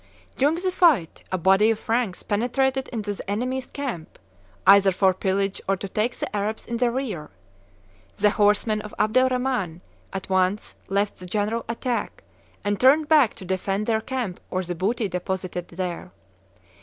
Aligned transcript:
During 0.35 0.55
the 0.55 0.71
fight, 0.71 1.23
a 1.31 1.37
body 1.37 1.69
of 1.69 1.77
Franks 1.79 2.23
penetrated 2.23 2.87
into 2.87 3.13
the 3.13 3.29
enemy's 3.29 3.67
camp, 3.69 4.17
either 4.65 4.91
for 4.91 5.13
pillage 5.13 5.61
or 5.67 5.77
to 5.77 5.87
take 5.87 6.17
the 6.17 6.35
Arabs 6.35 6.65
in 6.65 6.77
the 6.77 6.89
rear. 6.89 7.29
The 8.15 8.31
horsemen 8.31 8.81
of 8.81 8.95
Abdel 8.97 9.29
Rhaman 9.29 9.81
at 10.11 10.27
once 10.27 10.73
left 10.89 11.17
the 11.17 11.27
general 11.27 11.65
attack, 11.69 12.23
and 12.63 12.79
turned 12.79 13.09
back 13.09 13.35
to 13.35 13.45
defend 13.45 13.85
their 13.85 14.01
camp 14.01 14.39
or 14.49 14.63
the 14.63 14.73
booty 14.73 15.07
deposited 15.07 15.67
there. 15.67 16.11